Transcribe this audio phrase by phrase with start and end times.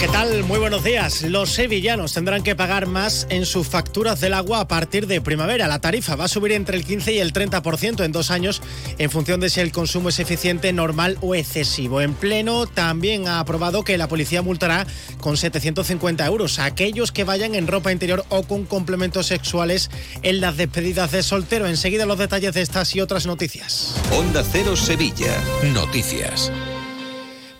[0.00, 0.44] ¿Qué tal?
[0.44, 1.22] Muy buenos días.
[1.22, 5.66] Los sevillanos tendrán que pagar más en sus facturas del agua a partir de primavera.
[5.66, 8.62] La tarifa va a subir entre el 15 y el 30% en dos años
[8.98, 12.00] en función de si el consumo es eficiente, normal o excesivo.
[12.00, 14.86] En pleno también ha aprobado que la policía multará
[15.20, 19.90] con 750 euros a aquellos que vayan en ropa interior o con complementos sexuales
[20.22, 21.66] en las despedidas de soltero.
[21.66, 23.96] Enseguida los detalles de estas y otras noticias.
[24.12, 25.42] Onda Cero Sevilla.
[25.74, 26.52] Noticias.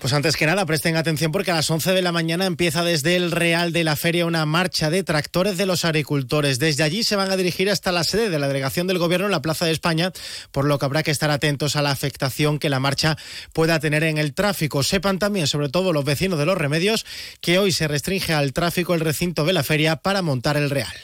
[0.01, 3.17] Pues antes que nada, presten atención porque a las 11 de la mañana empieza desde
[3.17, 6.61] el Real de la Feria una marcha de tractores de los agricultores.
[6.61, 9.33] Desde allí se van a dirigir hasta la sede de la delegación del Gobierno en
[9.33, 10.13] la Plaza de España,
[10.53, 13.17] por lo que habrá que estar atentos a la afectación que la marcha
[13.53, 14.85] pueda tener en el tráfico.
[14.85, 17.05] Sepan también, sobre todo los vecinos de los remedios,
[17.41, 20.95] que hoy se restringe al tráfico el recinto de la feria para montar el Real.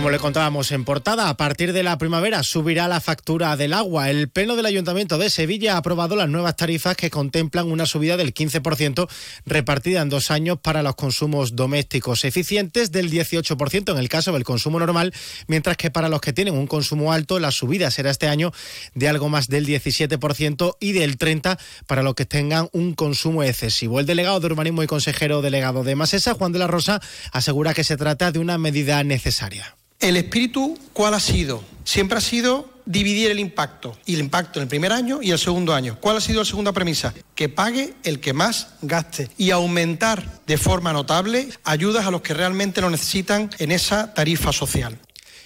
[0.00, 4.08] Como le contábamos en portada, a partir de la primavera subirá la factura del agua.
[4.08, 8.16] El Pleno del Ayuntamiento de Sevilla ha aprobado las nuevas tarifas que contemplan una subida
[8.16, 9.10] del 15%
[9.44, 14.42] repartida en dos años para los consumos domésticos eficientes del 18% en el caso del
[14.42, 15.12] consumo normal,
[15.48, 18.52] mientras que para los que tienen un consumo alto la subida será este año
[18.94, 24.00] de algo más del 17% y del 30% para los que tengan un consumo excesivo.
[24.00, 27.84] El delegado de urbanismo y consejero delegado de Masesa, Juan de la Rosa, asegura que
[27.84, 29.76] se trata de una medida necesaria.
[30.00, 31.62] ¿El espíritu cuál ha sido?
[31.84, 35.38] Siempre ha sido dividir el impacto, y el impacto en el primer año y el
[35.38, 35.98] segundo año.
[36.00, 37.12] ¿Cuál ha sido la segunda premisa?
[37.34, 42.34] Que pague el que más gaste y aumentar de forma notable ayudas a los que
[42.34, 44.98] realmente lo necesitan en esa tarifa social.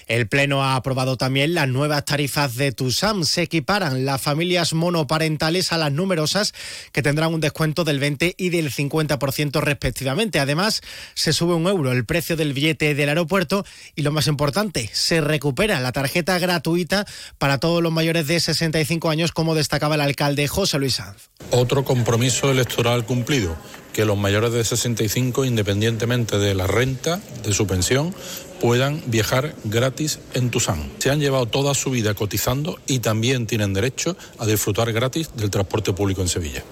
[0.06, 3.24] El Pleno ha aprobado también las nuevas tarifas de TUSAM.
[3.24, 6.54] Se equiparan las familias monoparentales a las numerosas
[6.92, 10.40] que tendrán un descuento del 20 y del 50% respectivamente.
[10.40, 10.82] Además,
[11.14, 15.20] se sube un euro el precio del billete del aeropuerto y lo más importante, se
[15.20, 17.06] recupera la tarjeta gratuita
[17.38, 21.30] para todos los mayores de 65 años, como destacaba el alcalde José Luis Sanz.
[21.50, 23.56] Otro compromiso electoral cumplido
[23.94, 28.14] que los mayores de 65, independientemente de la renta, de su pensión,
[28.60, 30.90] puedan viajar gratis en Tucson.
[30.98, 35.50] Se han llevado toda su vida cotizando y también tienen derecho a disfrutar gratis del
[35.50, 36.64] transporte público en Sevilla.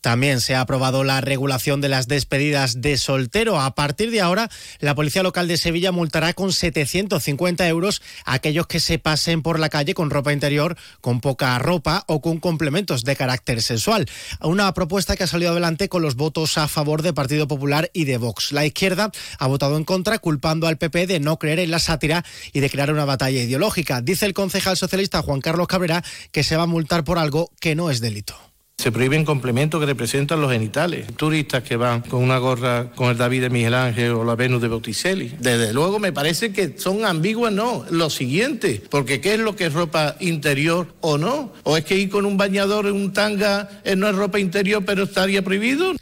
[0.00, 3.60] También se ha aprobado la regulación de las despedidas de soltero.
[3.60, 8.66] A partir de ahora, la Policía Local de Sevilla multará con 750 euros a aquellos
[8.66, 13.04] que se pasen por la calle con ropa interior, con poca ropa o con complementos
[13.04, 14.06] de carácter sexual.
[14.40, 18.04] Una propuesta que ha salido adelante con los votos a favor de Partido Popular y
[18.04, 18.52] de Vox.
[18.52, 22.24] La izquierda ha votado en contra, culpando al PP de no creer en la sátira
[22.52, 24.00] y de crear una batalla ideológica.
[24.00, 26.02] Dice el concejal socialista Juan Carlos Cabrera
[26.32, 28.36] que se va a multar por algo que no es delito.
[28.78, 31.06] Se prohíben complementos que representan los genitales.
[31.16, 34.60] Turistas que van con una gorra con el David de Miguel Ángel o la Venus
[34.60, 35.34] de Botticelli.
[35.40, 37.86] Desde luego me parece que son ambiguas, no.
[37.90, 41.52] Lo siguiente, porque ¿qué es lo que es ropa interior o no?
[41.64, 44.84] ¿O es que ir con un bañador en un tanga eh, no es ropa interior
[44.84, 45.94] pero estaría prohibido?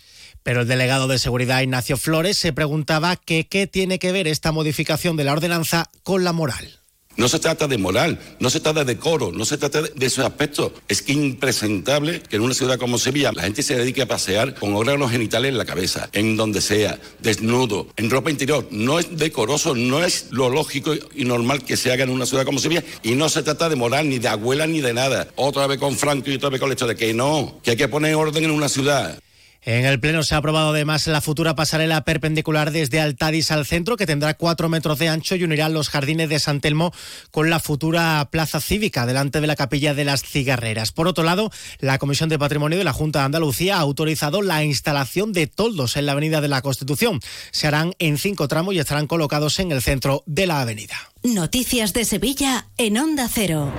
[0.43, 5.17] Pero el delegado de seguridad Ignacio Flores se preguntaba qué tiene que ver esta modificación
[5.17, 6.84] de la ordenanza con la moral.
[7.17, 10.25] No se trata de moral, no se trata de decoro, no se trata de esos
[10.25, 10.73] aspectos.
[10.89, 14.55] Es que impresentable que en una ciudad como Sevilla la gente se dedique a pasear
[14.55, 18.67] con órganos genitales en la cabeza, en donde sea, desnudo, en ropa interior.
[18.71, 22.45] No es decoroso, no es lo lógico y normal que se haga en una ciudad
[22.45, 22.85] como Sevilla.
[23.03, 25.29] Y no se trata de moral, ni de abuela, ni de nada.
[25.37, 27.77] Otra vez con Franco y otra vez con el hecho de que no, que hay
[27.77, 29.19] que poner orden en una ciudad.
[29.67, 33.97] En el Pleno se ha aprobado además la futura pasarela perpendicular desde Altadis al centro,
[33.97, 36.93] que tendrá cuatro metros de ancho y unirá los jardines de San Telmo
[37.31, 40.93] con la futura plaza cívica delante de la capilla de las cigarreras.
[40.93, 44.63] Por otro lado, la Comisión de Patrimonio de la Junta de Andalucía ha autorizado la
[44.65, 47.21] instalación de toldos en la Avenida de la Constitución.
[47.51, 50.97] Se harán en cinco tramos y estarán colocados en el centro de la avenida.
[51.23, 53.73] Noticias de Sevilla en Onda Cero.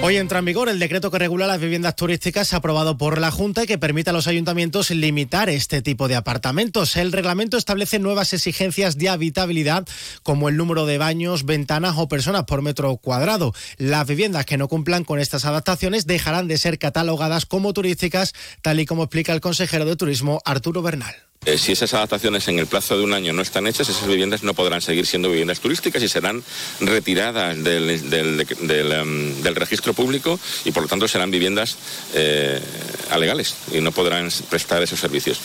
[0.00, 3.64] Hoy entra en vigor el decreto que regula las viviendas turísticas aprobado por la Junta
[3.64, 6.96] y que permite a los ayuntamientos limitar este tipo de apartamentos.
[6.96, 9.86] El reglamento establece nuevas exigencias de habitabilidad
[10.22, 13.52] como el número de baños, ventanas o personas por metro cuadrado.
[13.76, 18.78] Las viviendas que no cumplan con estas adaptaciones dejarán de ser catalogadas como turísticas, tal
[18.80, 21.27] y como explica el consejero de Turismo Arturo Bernal.
[21.44, 24.42] Eh, si esas adaptaciones en el plazo de un año no están hechas, esas viviendas
[24.42, 26.42] no podrán seguir siendo viviendas turísticas y serán
[26.80, 31.76] retiradas del, em, registro público y por lo tanto serán viviendas
[32.14, 32.60] eh,
[33.10, 35.38] alegales y no podrán prestar esos servicios.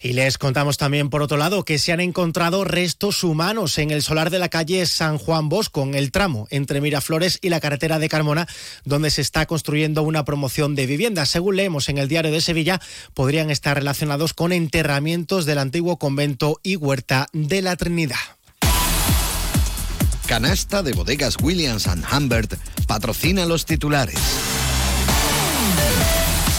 [0.00, 4.02] Y les contamos también, por otro lado, que se han encontrado restos humanos en el
[4.02, 7.98] solar de la calle San Juan Bosco, en el tramo entre Miraflores y la carretera
[7.98, 8.46] de Carmona,
[8.84, 11.30] donde se está construyendo una promoción de viviendas.
[11.30, 12.80] Según leemos en el diario de Sevilla,
[13.14, 18.16] podrían estar relacionados con enterramientos del antiguo convento y huerta de la Trinidad.
[20.26, 22.54] canasta de bodegas Williams⁇ Humbert,
[22.86, 24.18] patrocina los titulares.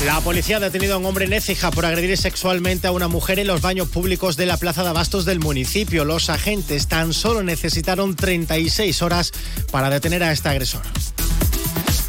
[0.05, 3.37] La policía ha detenido a un hombre en Écija por agredir sexualmente a una mujer
[3.37, 6.05] en los baños públicos de la Plaza de Abastos del municipio.
[6.05, 9.33] Los agentes tan solo necesitaron 36 horas
[9.71, 10.83] para detener a este agresor.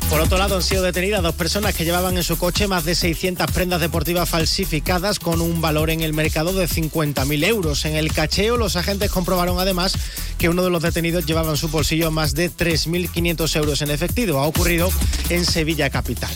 [0.09, 2.95] Por otro lado, han sido detenidas dos personas que llevaban en su coche más de
[2.95, 7.85] 600 prendas deportivas falsificadas con un valor en el mercado de 50.000 euros.
[7.85, 9.95] En el cacheo, los agentes comprobaron además
[10.39, 14.39] que uno de los detenidos llevaba en su bolsillo más de 3.500 euros en efectivo.
[14.39, 14.91] Ha ocurrido
[15.29, 16.31] en Sevilla Capital.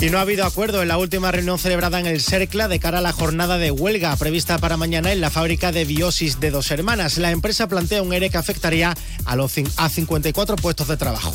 [0.00, 2.98] Y no ha habido acuerdo en la última reunión celebrada en el CERCLA de cara
[2.98, 6.70] a la jornada de huelga prevista para mañana en la fábrica de Biosis de Dos
[6.70, 7.18] Hermanas.
[7.18, 11.34] La empresa plantea un ERE que afectaría a, los, a 54 puestos de trabajo.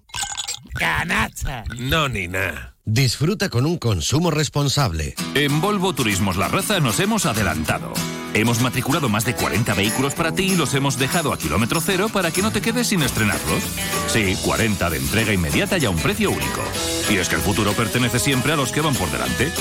[0.81, 1.63] Canasta.
[1.77, 2.73] No, ni nada.
[2.85, 5.13] Disfruta con un consumo responsable.
[5.35, 7.93] En Volvo Turismos La Raza nos hemos adelantado.
[8.33, 12.09] Hemos matriculado más de 40 vehículos para ti y los hemos dejado a kilómetro cero
[12.11, 13.61] para que no te quedes sin estrenarlos.
[14.07, 16.63] Sí, 40 de entrega inmediata y a un precio único.
[17.11, 19.51] Y es que el futuro pertenece siempre a los que van por delante.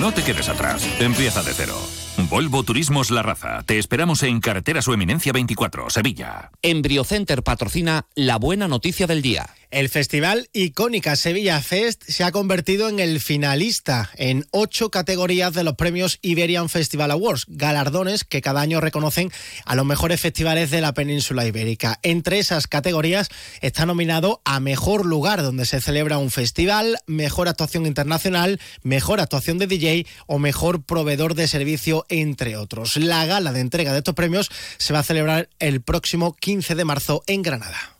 [0.00, 0.82] No te quedes atrás.
[0.98, 1.76] Empieza de cero.
[2.30, 3.62] Volvo Turismos La Raza.
[3.66, 6.50] Te esperamos en Carretera Su Eminencia 24, Sevilla.
[6.62, 9.50] Embriocenter patrocina la buena noticia del día.
[9.70, 15.62] El festival icónica Sevilla Fest se ha convertido en el finalista en ocho categorías de
[15.62, 19.30] los premios Iberian Festival Awards, galardones que cada año reconocen
[19.64, 22.00] a los mejores festivales de la península ibérica.
[22.02, 23.28] Entre esas categorías
[23.60, 29.58] está nominado a Mejor Lugar donde se celebra un festival, Mejor Actuación Internacional, Mejor Actuación
[29.58, 32.96] de DJ o Mejor Proveedor de Servicio, entre otros.
[32.96, 36.84] La gala de entrega de estos premios se va a celebrar el próximo 15 de
[36.84, 37.99] marzo en Granada.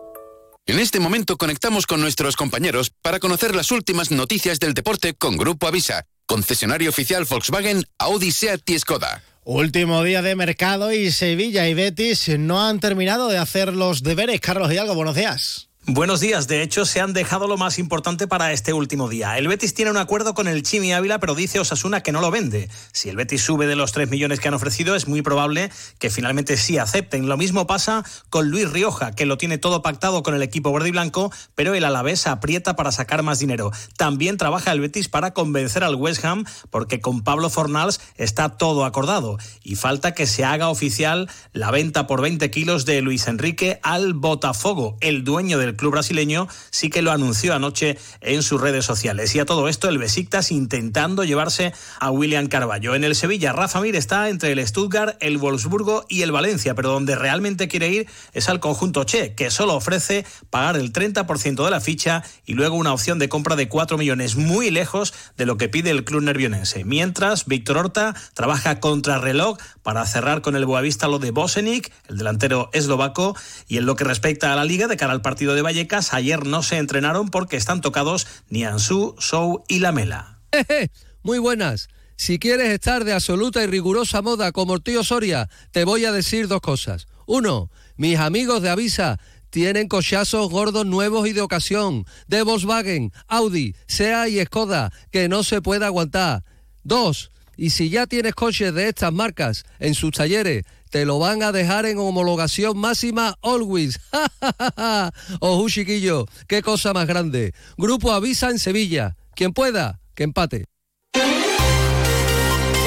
[0.67, 5.35] En este momento conectamos con nuestros compañeros para conocer las últimas noticias del deporte con
[5.35, 9.23] Grupo Avisa, concesionario oficial Volkswagen, Audi, Seat y Skoda.
[9.43, 14.39] Último día de mercado y Sevilla y Betis no han terminado de hacer los deberes.
[14.39, 15.70] Carlos Hidalgo, buenos días.
[15.87, 16.47] Buenos días.
[16.47, 19.39] De hecho, se han dejado lo más importante para este último día.
[19.39, 22.29] El Betis tiene un acuerdo con el Chimi Ávila, pero dice Osasuna que no lo
[22.29, 22.69] vende.
[22.91, 26.11] Si el Betis sube de los 3 millones que han ofrecido, es muy probable que
[26.11, 27.27] finalmente sí acepten.
[27.27, 30.89] Lo mismo pasa con Luis Rioja, que lo tiene todo pactado con el equipo verde
[30.89, 33.71] y blanco, pero el Alavés aprieta para sacar más dinero.
[33.97, 38.85] También trabaja el Betis para convencer al West Ham, porque con Pablo Fornals está todo
[38.85, 39.39] acordado.
[39.63, 44.13] Y falta que se haga oficial la venta por 20 kilos de Luis Enrique al
[44.13, 49.33] Botafogo, el dueño del club brasileño sí que lo anunció anoche en sus redes sociales.
[49.35, 52.95] Y a todo esto, el Besiktas intentando llevarse a William Carballo.
[52.95, 56.89] En el Sevilla, Rafa Mir está entre el Stuttgart, el Wolfsburgo y el Valencia, pero
[56.89, 61.71] donde realmente quiere ir es al conjunto Che, que solo ofrece pagar el 30% de
[61.71, 65.57] la ficha y luego una opción de compra de 4 millones, muy lejos de lo
[65.57, 66.83] que pide el club nervionense.
[66.83, 72.17] Mientras, Víctor Horta trabaja contra reloj para cerrar con el Boavista lo de Bosenic, el
[72.17, 73.35] delantero eslovaco,
[73.67, 76.45] y en lo que respecta a la liga de cara al partido de Vallecas, ayer
[76.45, 80.39] no se entrenaron porque están tocados Nianzú, Sou y Lamela.
[81.23, 81.89] Muy buenas.
[82.15, 86.11] Si quieres estar de absoluta y rigurosa moda como el tío Soria, te voy a
[86.11, 87.07] decir dos cosas.
[87.25, 93.75] Uno, mis amigos de Avisa tienen cochazos gordos nuevos y de ocasión, de Volkswagen, Audi,
[93.87, 96.43] SEA y Skoda, que no se puede aguantar.
[96.83, 101.41] Dos, y si ya tienes coches de estas marcas en sus talleres, te lo van
[101.41, 103.99] a dejar en homologación máxima always.
[105.39, 107.53] Ojo, chiquillo, qué cosa más grande.
[107.77, 109.15] Grupo Avisa en Sevilla.
[109.33, 110.65] Quien pueda, que empate.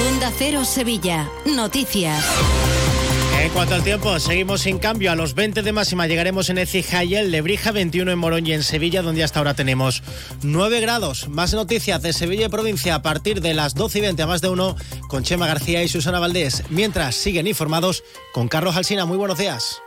[0.08, 1.30] Onda Cero Sevilla.
[1.46, 2.24] Noticias.
[3.44, 5.12] En cuanto al tiempo, seguimos sin cambio.
[5.12, 8.54] A los 20 de máxima llegaremos en Ecija y en Lebrija, 21 en Morón y
[8.54, 10.02] en Sevilla, donde hasta ahora tenemos
[10.42, 11.28] 9 grados.
[11.28, 14.40] Más noticias de Sevilla y provincia a partir de las 12 y 20 a más
[14.40, 14.76] de uno
[15.08, 16.62] con Chema García y Susana Valdés.
[16.70, 19.04] Mientras siguen informados con Carlos Alsina.
[19.04, 19.83] Muy buenos días.